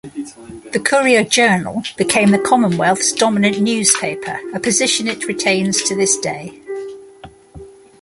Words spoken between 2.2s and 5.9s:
the commonwealth's dominant newspaper, a position it retains